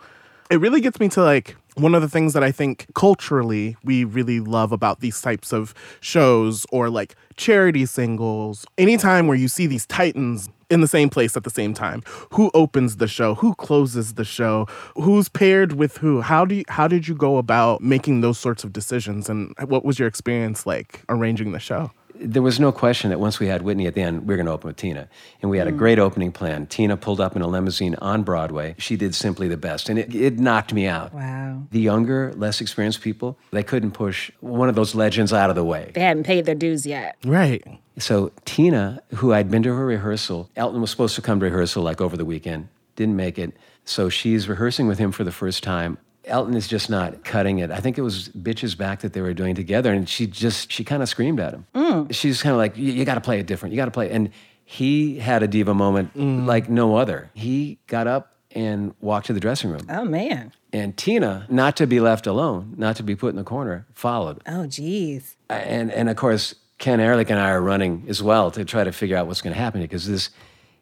[0.50, 4.04] it really gets me to like one of the things that I think culturally we
[4.04, 8.66] really love about these types of shows or like charity singles.
[8.78, 12.50] Anytime where you see these titans in the same place at the same time, who
[12.54, 16.22] opens the show, who closes the show, who's paired with who?
[16.22, 19.84] How do you, how did you go about making those sorts of decisions and what
[19.84, 21.90] was your experience like arranging the show?
[22.20, 24.46] There was no question that once we had Whitney at the end, we were going
[24.46, 25.08] to open with Tina.
[25.42, 25.78] And we had a Mm.
[25.78, 26.66] great opening plan.
[26.66, 28.74] Tina pulled up in a limousine on Broadway.
[28.78, 31.12] She did simply the best, and it, it knocked me out.
[31.14, 31.62] Wow.
[31.70, 35.64] The younger, less experienced people, they couldn't push one of those legends out of the
[35.64, 35.90] way.
[35.94, 37.16] They hadn't paid their dues yet.
[37.24, 37.62] Right.
[37.98, 41.82] So Tina, who I'd been to her rehearsal, Elton was supposed to come to rehearsal
[41.82, 43.56] like over the weekend, didn't make it.
[43.84, 45.96] So she's rehearsing with him for the first time.
[46.26, 47.70] Elton is just not cutting it.
[47.70, 50.72] I think it was Bitch Is Back that they were doing together, and she just
[50.72, 51.66] she kind of screamed at him.
[51.74, 52.12] Mm.
[52.14, 53.72] She's kind of like, "You, got to play it different.
[53.72, 54.12] You got to play." It.
[54.12, 54.30] And
[54.64, 57.30] he had a diva moment like no other.
[57.34, 60.50] He got up and walked to the dressing room, Oh man.
[60.72, 64.42] and Tina, not to be left alone, not to be put in the corner, followed.
[64.46, 65.36] Oh geez.
[65.48, 68.92] And and of course, Ken Ehrlich and I are running as well to try to
[68.92, 70.30] figure out what's going to happen because this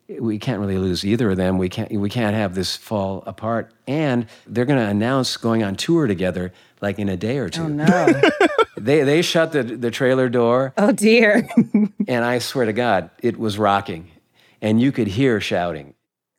[0.09, 1.59] we can't really lose either of them.
[1.59, 3.73] We can't we can't have this fall apart.
[3.87, 7.63] And they're going to announce going on tour together like in a day or two.
[7.63, 8.21] Oh no.
[8.77, 11.49] They they shut the the trailer door oh dear.
[12.09, 14.11] and I swear to God, it was rocking.
[14.61, 15.95] And you could hear shouting.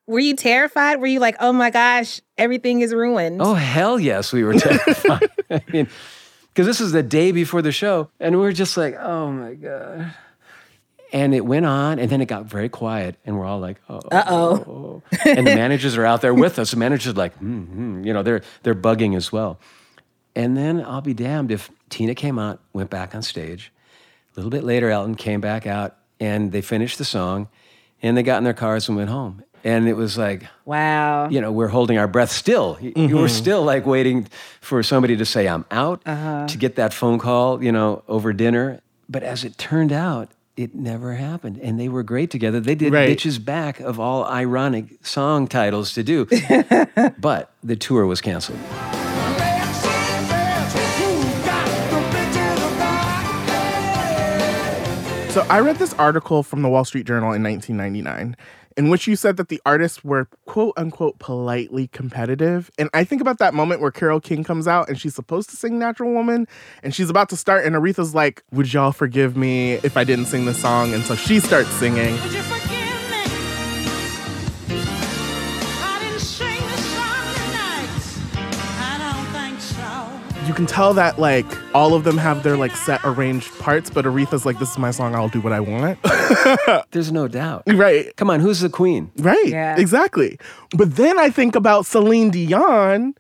[0.06, 0.99] Were you terrified?
[0.99, 3.41] Were you like, oh my gosh, everything is ruined?
[3.41, 5.30] Oh hell yes, we were terrified.
[5.49, 5.88] I mean,
[6.49, 9.56] because this is the day before the show, and we were just like, oh my
[9.56, 10.13] god.
[11.15, 14.01] And it went on, and then it got very quiet, and we're all like, oh.
[14.12, 15.01] Uh-oh.
[15.25, 16.71] and the managers are out there with us.
[16.71, 18.04] The managers are like, mm-hmm.
[18.04, 19.58] you know, they're they're bugging as well.
[20.36, 23.71] And then I'll be damned if Tina came out, went back on stage.
[24.33, 27.48] A little bit later, Elton came back out, and they finished the song,
[28.04, 29.42] and they got in their cars and went home.
[29.63, 31.29] And it was like, Wow.
[31.29, 32.77] you know, we're holding our breath still.
[32.81, 33.39] You you were Mhm.
[33.44, 34.27] still like waiting
[34.60, 36.46] for somebody to say, I'm out, Uh-huh.
[36.48, 38.81] to get that phone call, you know, over dinner.
[39.08, 40.27] But as it turned out,
[40.58, 41.60] it never happened.
[41.62, 42.60] And they were great together.
[42.60, 43.10] They did Right.
[43.10, 46.25] Bitch Is Back of all ironic song titles to do.
[47.19, 48.60] but the tour was canceled.
[55.35, 58.37] So I read this article from the Wall Street Journal in 1999
[58.78, 62.69] in which you said that the artists were quote unquote politely competitive.
[62.78, 65.56] And I think about that moment where Carole King comes out and she's supposed to
[65.56, 66.48] sing Natural Woman
[66.84, 70.26] and she's about to start and Aretha's like, "Would y'all forgive me if I didn't
[70.26, 72.17] sing this song?" And so she starts singing.
[80.46, 84.06] You can tell that like all of them have their like set arranged parts, but
[84.06, 85.15] Aretha's like, "This is my song.
[85.15, 85.98] I'll do what I want."
[86.91, 87.63] There's no doubt.
[87.67, 88.15] Right.
[88.15, 89.12] Come on, who's the queen?
[89.17, 89.48] Right.
[89.48, 89.75] Yeah.
[89.77, 90.37] Exactly.
[90.77, 93.15] But then I think about Celine Dion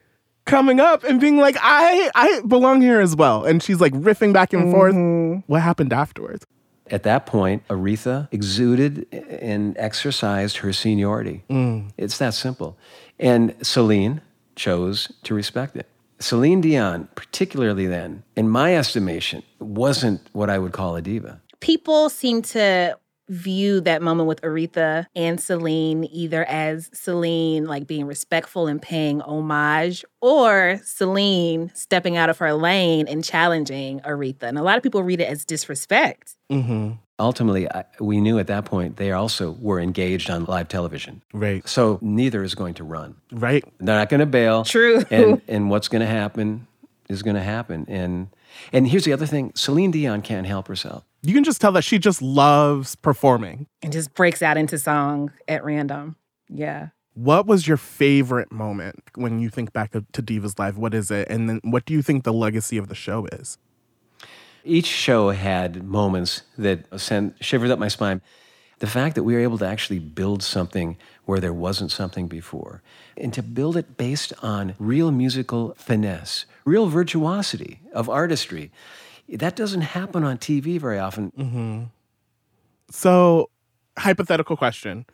[0.45, 3.43] coming up and being like, I I belong here as well.
[3.43, 4.95] And she's like riffing back and forth.
[5.47, 6.45] What happened afterwards?
[6.91, 11.43] At that point, Aretha exuded and exercised her seniority.
[11.49, 11.91] Mm.
[11.97, 12.77] It's that simple.
[13.19, 14.21] And Celine
[14.55, 15.87] chose to respect it.
[16.19, 21.41] Celine Dion, particularly then, in my estimation, wasn't what I would call a diva.
[21.59, 22.97] People seem to
[23.27, 29.21] view that moment with Aretha and Celine either as Celine like being respectful and paying
[29.21, 34.43] homage or Celine stepping out of her lane and challenging Aretha.
[34.43, 36.35] And a lot of people read it as disrespect.
[36.51, 36.91] Mm-hmm.
[37.17, 41.21] Ultimately, I, we knew at that point they also were engaged on live television.
[41.33, 41.67] Right.
[41.67, 43.15] So neither is going to run.
[43.31, 43.63] Right.
[43.79, 44.63] They're not going to bail.
[44.65, 45.03] True.
[45.09, 46.67] And and what's going to happen
[47.07, 47.85] is going to happen.
[47.87, 48.27] And
[48.73, 51.03] and here's the other thing: Celine Dion can't help herself.
[51.21, 53.67] You can just tell that she just loves performing.
[53.81, 56.17] And just breaks out into song at random.
[56.49, 56.89] Yeah.
[57.15, 60.77] What was your favorite moment when you think back to Divas Live?
[60.77, 61.29] What is it?
[61.29, 63.57] And then what do you think the legacy of the show is?
[64.65, 68.21] Each show had moments that sent shivers up my spine.
[68.79, 72.81] The fact that we were able to actually build something where there wasn't something before,
[73.15, 78.71] and to build it based on real musical finesse, real virtuosity of artistry,
[79.29, 81.31] that doesn't happen on TV very often.
[81.37, 81.83] Mm-hmm.
[82.91, 83.49] So,
[83.97, 85.05] hypothetical question.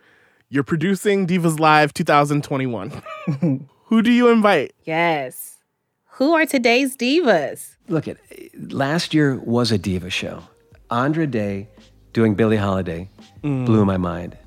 [0.49, 3.01] You're producing Divas Live 2021.
[3.85, 4.73] Who do you invite?
[4.83, 5.57] Yes.
[6.21, 7.77] Who are today's divas?
[7.87, 8.17] Look at
[8.71, 10.43] last year was a diva show.
[10.91, 11.67] Andra Day
[12.13, 13.09] doing Billie Holiday
[13.43, 13.65] Mm.
[13.65, 14.37] blew my mind.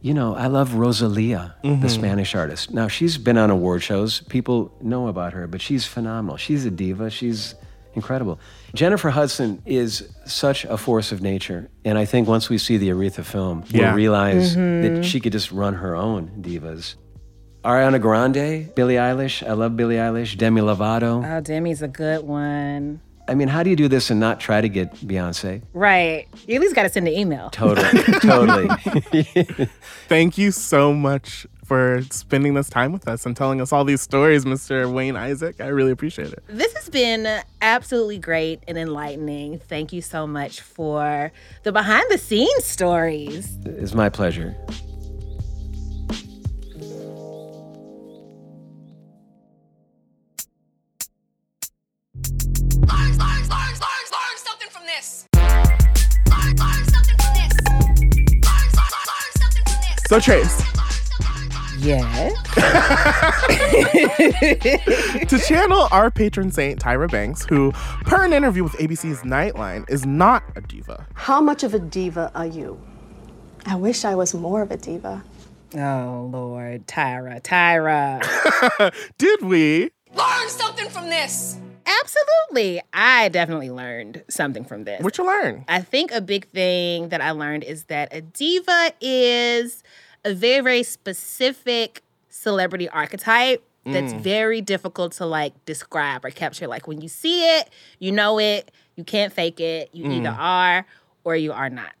[0.00, 1.90] You know, I love Rosalia, the Mhm.
[1.90, 2.72] Spanish artist.
[2.72, 4.20] Now she's been on award shows.
[4.30, 6.38] People know about her, but she's phenomenal.
[6.38, 7.10] She's a diva.
[7.10, 7.56] She's
[7.94, 8.40] incredible.
[8.74, 12.88] Jennifer Hudson is such a force of nature, and I think once we see the
[12.88, 13.88] Aretha film, Yeah.
[13.88, 14.82] we'll realize Mhm.
[14.96, 16.94] that she could just run her own divas.
[17.64, 19.46] Ariana Grande, Billie Eilish.
[19.46, 20.36] I love Billie Eilish.
[20.36, 21.24] Demi Lovato.
[21.24, 23.00] Oh, Demi's a good one.
[23.28, 25.62] I mean, how do you do this and not try to get Beyonce?
[25.72, 26.26] Right.
[26.48, 27.50] You at least got to send an email.
[27.50, 28.68] Totally, totally.
[30.08, 34.00] Thank you so much for spending this time with us and telling us all these
[34.02, 34.92] stories, Mr.
[34.92, 35.60] Wayne Isaak.
[35.60, 36.42] I really appreciate it.
[36.48, 39.60] This has been absolutely great and enlightening.
[39.60, 41.30] Thank you so much for
[41.62, 43.56] the behind the scenes stories.
[43.64, 44.56] It's my pleasure.
[60.12, 60.62] So, Trace,
[61.78, 62.34] Yes.
[65.30, 70.04] to channel our patron saint, Tyra Banks, who, per an interview with ABC's Nightline, is
[70.04, 71.06] not a diva.
[71.14, 72.78] How much of a diva are you?
[73.64, 75.24] I wish I was more of a diva.
[75.76, 76.86] Oh, Lord.
[76.86, 78.20] Tyra, Tyra.
[79.16, 79.92] Did we?
[80.14, 81.56] Learn something from this.
[82.02, 82.80] Absolutely.
[82.92, 85.02] I definitely learned something from this.
[85.02, 85.64] What you learn?
[85.68, 89.82] I think a big thing that I learned is that a diva is
[90.24, 94.20] a very, very specific celebrity archetype that's Mm.
[94.20, 96.66] very difficult to like describe or capture.
[96.68, 97.68] Like when you see it,
[97.98, 99.90] you know it, you can't fake it.
[99.92, 100.38] You either Mm.
[100.38, 100.86] are
[101.24, 101.94] or you are not.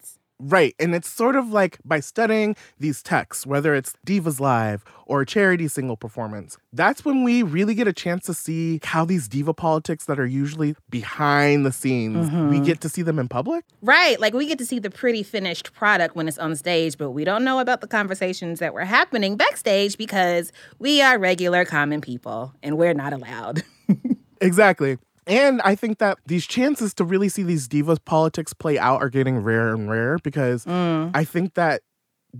[0.44, 0.74] Right.
[0.80, 5.26] And it's sort of like by studying these texts, whether it's Divas Live or a
[5.26, 9.54] charity single performance, that's when we really get a chance to see how these diva
[9.54, 12.64] politics that are usually behind the scenes, we Mhm.
[12.66, 13.64] get to see them in public.
[13.82, 14.18] Right.
[14.18, 17.22] Like we get to see the pretty finished product when it's on stage, but we
[17.24, 22.52] don't know about the conversations that were happening backstage because we are regular common people
[22.64, 23.62] and we're not allowed.
[24.40, 24.98] Exactly.
[25.32, 29.08] And I think that these chances to really see these divas politics play out are
[29.08, 31.10] getting rarer and rarer because mm.
[31.14, 31.82] I think that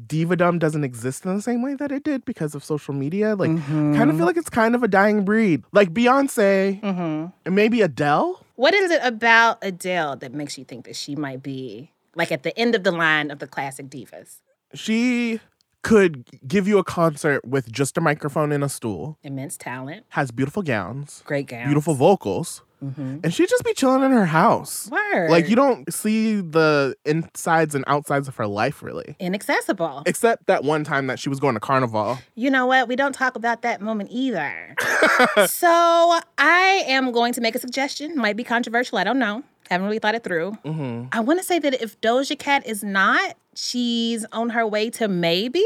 [0.06, 3.36] divadom doesn't exist in the same way that it did because of social media.
[3.36, 4.16] Like, kind of mm-hmm.
[4.16, 5.64] feel like it's kind of a dying breed.
[5.72, 7.26] Like Beyonce mm-hmm.
[7.44, 8.44] and maybe Adele.
[8.56, 12.42] What is it about Adele that makes you think that she might be like at
[12.42, 14.40] the end of the line of the classic divas.
[14.74, 15.40] She
[15.82, 20.30] could give you a concert with just a microphone and a stool, Immense talent, has
[20.30, 21.66] beautiful gowns, great gowns.
[21.66, 23.20] beautiful vocals, Mhm.
[23.22, 24.88] and she'd just be chilling in her house.
[24.90, 25.30] Word.
[25.30, 29.14] Like you don't see the insides and outsides of her life really.
[29.20, 30.02] Inaccessible.
[30.06, 32.18] Except that one time that she was going to carnival.
[32.34, 32.88] You know what?
[32.88, 34.74] We don't talk about that moment either.
[35.46, 38.16] so I am going to make a suggestion.
[38.16, 38.98] Might be controversial.
[38.98, 39.42] I don't know.
[39.70, 40.58] Haven't really thought it through.
[40.64, 41.06] Mm-hmm.
[41.12, 45.08] I want to say that if Doja Cat is not, she's on her way to
[45.08, 45.64] maybe.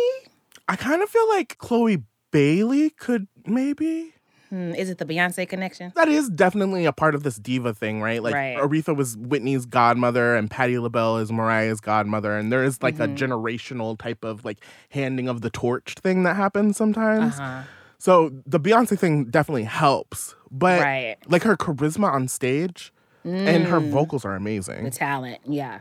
[0.68, 4.12] I kind of feel like Chloe Bailey could maybe.
[4.50, 5.92] Hmm, is it the Beyonce connection?
[5.96, 8.22] That is definitely a part of this diva thing, right?
[8.22, 8.56] Like Right.
[8.56, 12.36] Aretha was Whitney's godmother and Patti LaBelle is Mariah's godmother.
[12.36, 13.04] And there is like Mhm.
[13.04, 14.58] a generational type of like
[14.90, 17.34] handing of the torch thing that happens sometimes.
[17.38, 17.62] Uh-huh.
[17.98, 20.34] So the Beyonce thing definitely helps.
[20.50, 21.16] But Right.
[21.26, 22.92] like her charisma on stage
[23.24, 23.90] and her Mm.
[23.90, 24.84] vocals are amazing.
[24.84, 25.80] The talent, yeah.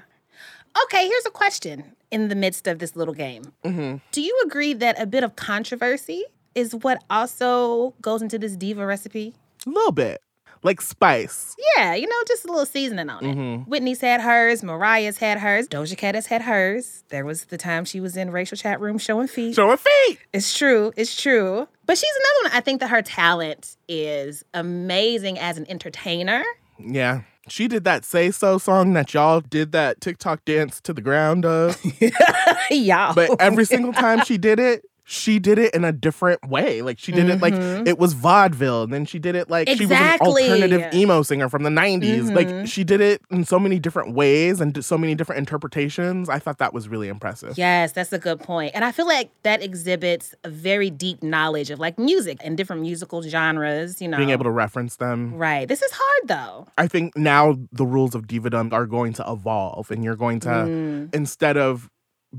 [0.86, 3.54] Okay, here's a question in the midst of this little game.
[3.64, 6.24] hmm Do you agree that a bit of controversy
[6.56, 9.36] is what also goes into this diva recipe?
[9.68, 10.22] A little bit.
[10.64, 11.56] Like spice.
[11.78, 13.36] Yeah, you know, just a little seasoning on it.
[13.38, 13.68] Mhm.
[13.68, 17.04] Whitney's had hers, Mariah's had hers, Doja Cat has had hers.
[17.10, 19.54] There was the time she was in racial chat room showing feet.
[19.54, 20.18] Showing feet.
[20.34, 21.68] It's true, it's true.
[21.86, 22.58] But she's another one.
[22.58, 26.44] I think that her talent is amazing as an entertainer.
[26.80, 27.22] Yeah.
[27.48, 31.46] She did that Say So song that y'all did that TikTok dance to the ground
[31.46, 31.80] of.
[32.72, 33.12] yeah.
[33.14, 36.82] But every single time she did it, she did it in a different way.
[36.82, 37.88] Like she did it like Mhm.
[37.88, 38.82] it was vaudeville.
[38.82, 42.32] And then she did it like she was an alternative emo singer from the 90s.
[42.32, 42.36] Mhm.
[42.36, 46.28] Like she did it in so many different ways and so many different interpretations.
[46.28, 47.56] I thought that was really impressive.
[47.56, 48.72] Yes, that's a good point.
[48.74, 52.82] And I feel like that exhibits a very deep knowledge of like music and different
[52.82, 54.18] musical genres, you know.
[54.18, 55.36] Being able to reference them.
[55.36, 55.68] Right.
[55.68, 56.68] This is hard though.
[56.80, 60.50] I think now the rules of divadom are going to evolve and you're going to
[60.50, 61.14] Mm.
[61.14, 61.92] instead of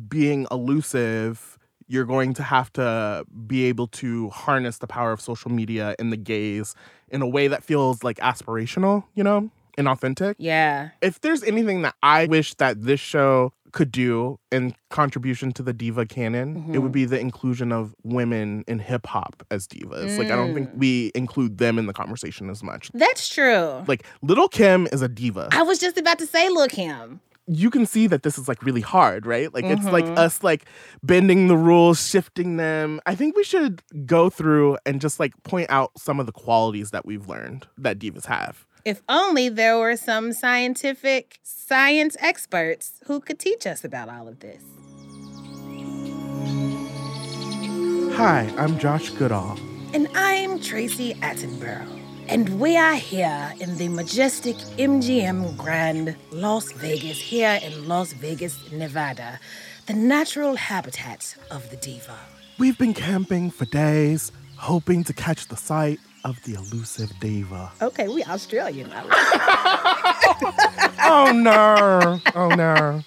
[0.09, 1.56] being elusive
[1.89, 6.12] you're going to have to be able to harness the power of social media and
[6.12, 6.74] the gaze
[7.11, 10.37] in a way that feels like aspirational, you know, and authentic.
[10.39, 10.91] Yeah.
[11.03, 15.72] If there's anything that I wish that this show could do in contribution to the
[15.72, 16.82] diva canon, it Mhm.
[16.82, 20.16] would be the inclusion of women in hip hop as divas.
[20.18, 20.78] Like I don't think Mm.
[20.78, 22.91] we include them in the conversation as much.
[22.95, 23.84] That's true.
[23.87, 25.49] Like Lil' Kim is a diva.
[25.53, 27.20] I was just about to say, Lil' Kim.
[27.49, 29.53] You can see that this is like really hard, right?
[29.55, 30.18] Like it's like Mhm.
[30.18, 30.64] us like
[31.03, 33.01] bending the rules, shifting them.
[33.07, 36.90] I think we should go through and just like point out some of the qualities
[36.90, 38.66] that we've learned that divas have.
[38.84, 44.40] If only there were some scientific science experts who could teach us about all of
[44.40, 44.62] this.
[48.16, 49.59] Hi, I'm Josh Goodall.
[49.92, 51.95] And I'm Tracy Attenborough.
[52.29, 58.59] And we are here in the majestic MGM Grand Las Vegas, here in Las Vegas,
[58.72, 59.39] Nevada,
[59.87, 62.18] the natural habitat of the diva.
[62.59, 67.70] We've been camping for days, hoping to catch the sight of the elusive diva.
[67.81, 68.91] Okay, we Australian.
[71.05, 72.20] oh no.
[72.35, 73.03] Oh no.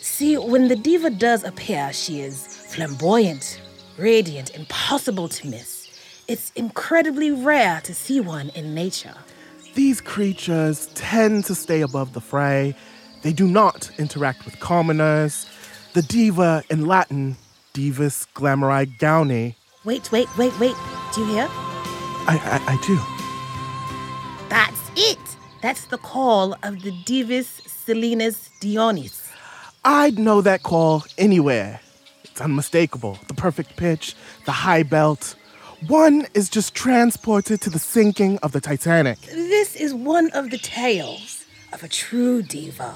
[0.00, 3.60] See, when the diva does appear, she is flamboyant,
[3.98, 5.73] radiant, impossible to miss.
[6.26, 9.14] It's incredibly rare to see one in nature.
[9.74, 12.74] These creatures tend to stay above the fray.
[13.22, 15.46] They do not interact with commoners.
[15.92, 17.36] The diva in Latin,
[17.74, 19.54] divus glamouri gauni.
[19.84, 20.76] Wait, wait, wait, wait.
[21.14, 21.48] Do you hear?
[22.26, 22.98] I, I, I do.
[24.48, 25.18] That's it.
[25.60, 29.30] That's the call of the Divus Selenas Dionis.
[29.84, 31.80] I'd know that call anywhere.
[32.22, 33.18] It's unmistakable.
[33.28, 34.14] The perfect pitch,
[34.46, 35.34] the high belt.
[35.88, 39.20] One is just transported to the sinking of the Titanic.
[39.20, 42.94] This is one of the tales of a true diva.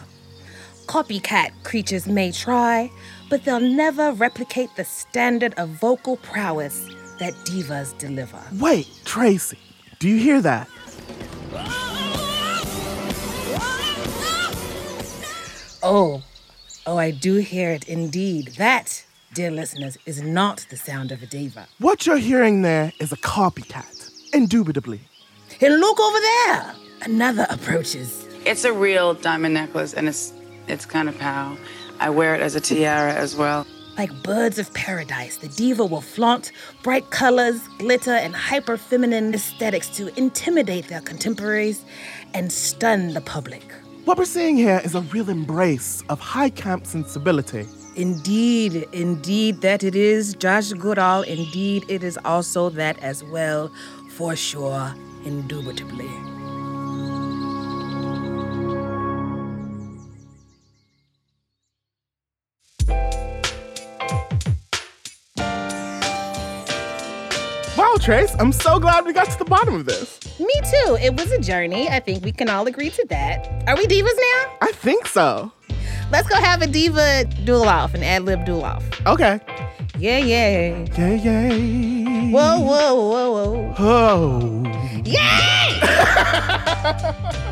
[0.87, 2.91] Copycat creatures may try,
[3.29, 6.87] but they'll never replicate the standard of vocal prowess
[7.19, 8.41] that divas deliver.
[8.59, 9.59] Wait, Tracy,
[9.99, 10.69] do you hear that?
[15.83, 16.23] Oh,
[16.87, 18.55] oh, I do hear it indeed.
[18.57, 19.05] That,
[19.39, 21.69] dear listeners, is not the sound of a diva.
[21.79, 25.01] What you're hearing there is a copycat, indubitably.
[25.61, 26.75] And look over there!
[27.03, 28.27] Another approaches.
[28.45, 30.33] It's a real diamond necklace, and it's
[30.67, 31.57] it's kind of pow.
[32.01, 33.65] I wear it as a tiara as well.
[33.97, 36.51] Like birds of paradise, the diva will flaunt
[36.83, 41.85] bright colors, glitter, and hyper feminine aesthetics to intimidate their contemporaries
[42.35, 43.63] and stun the public.
[44.05, 47.67] What we're seeing here is a real embrace of high camp sensibility.
[47.99, 51.23] Indeed, indeed, that it is, Josh Goodall.
[51.23, 53.73] Indeed, it is also that as well,
[54.11, 54.95] for sure,
[55.25, 56.07] indubitably.
[67.77, 70.21] Wow, Trace, I'm so glad we got to the bottom of this.
[70.39, 70.99] Me too.
[71.03, 71.89] It was a journey.
[71.89, 73.65] I think we can all agree to that.
[73.67, 74.57] Are we divas now?
[74.61, 75.51] I think so.
[76.11, 78.83] Let's go have a diva duel off, an ad lib duel off.
[79.07, 79.39] Okay.
[79.99, 80.87] Yeah, yeah.
[80.97, 82.31] Yeah, yeah.
[82.31, 83.75] Whoa, whoa, whoa, whoa.
[83.79, 85.03] Oh.
[85.05, 85.81] Yay!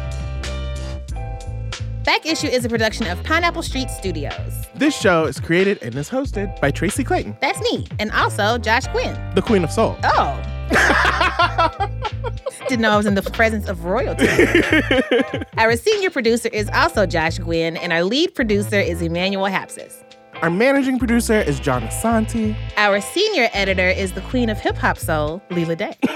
[2.05, 4.67] Back Issue is a production of Pineapple Street Studios.
[4.77, 7.87] This show is created and is hosted by Tracy Clayton, That's me.
[7.99, 9.19] And also Josh Gwynn.
[9.35, 9.97] the Queen of Soul.
[10.05, 10.41] Oh.
[12.69, 14.27] Didn't know I was in the presence of royalty.
[15.57, 20.06] our senior producer is also Josh Gwynn, and our lead producer is Emmanuel Hapsis.
[20.43, 22.55] Our managing producer is John Asante.
[22.77, 25.97] Our senior editor is the queen of hip hop soul, Leila Day.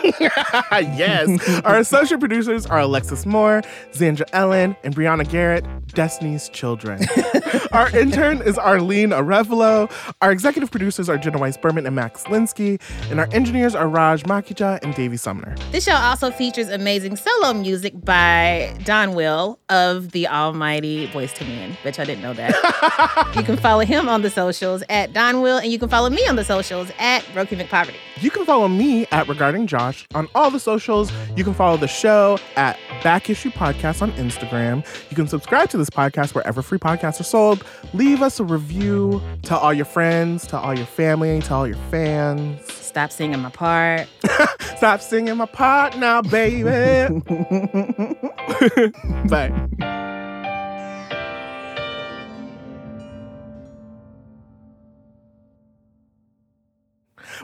[0.72, 1.60] yes.
[1.64, 3.62] Our associate producers are Alexis Moore,
[3.92, 7.00] Zandra Ellen, and Brianna Garrett, Destiny's Children.
[7.72, 9.90] Our intern is Arlene Arevalo.
[10.20, 12.80] Our executive producers are Jenna Weiss Berman and Max Linsky.
[13.10, 15.54] And our engineers are Raj Makhija and Davey Sumner.
[15.70, 21.48] This show also features amazing solo music by Don Will of the almighty Boyz II
[21.48, 21.76] Men.
[21.84, 23.32] Bet I didn't know that.
[23.36, 26.26] you can follow him on the socials at Don Will, and you can follow me
[26.26, 27.94] on the socials at Brokey McPoverty.
[28.20, 31.12] You can follow me at Regarding Josh on all the socials.
[31.36, 34.84] You can follow the show at Back Issue Podcast on Instagram.
[35.10, 37.64] You can subscribe to this podcast wherever free podcasts are sold.
[37.94, 39.22] Leave us a review.
[39.42, 42.60] Tell all your friends, tell all your family, tell all your fans.
[42.72, 44.08] Stop singing my part.
[44.76, 47.20] Stop singing my part now, baby.
[49.28, 50.06] Bye.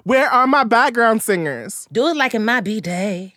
[0.05, 1.87] Where are my background singers?
[1.91, 3.36] Do it like it might be day.